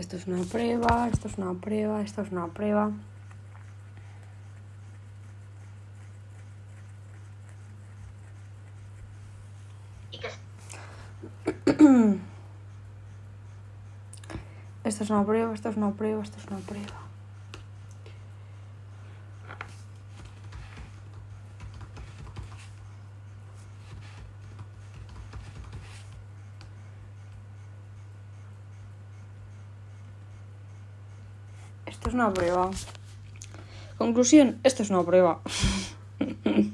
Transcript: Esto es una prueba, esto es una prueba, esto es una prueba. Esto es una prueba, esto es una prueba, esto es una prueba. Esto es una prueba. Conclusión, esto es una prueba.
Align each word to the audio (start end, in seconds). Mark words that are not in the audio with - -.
Esto 0.00 0.16
es 0.16 0.26
una 0.26 0.42
prueba, 0.44 1.08
esto 1.12 1.28
es 1.28 1.36
una 1.36 1.52
prueba, 1.60 2.00
esto 2.00 2.22
es 2.22 2.32
una 2.32 2.46
prueba. 2.46 2.90
Esto 14.84 15.04
es 15.04 15.10
una 15.10 15.26
prueba, 15.26 15.52
esto 15.52 15.68
es 15.68 15.76
una 15.76 15.92
prueba, 15.92 16.22
esto 16.22 16.38
es 16.38 16.46
una 16.46 16.60
prueba. 16.60 17.09
Esto 31.90 32.08
es 32.08 32.14
una 32.14 32.32
prueba. 32.32 32.70
Conclusión, 33.98 34.58
esto 34.62 34.82
es 34.82 34.90
una 34.90 35.02
prueba. 35.02 35.40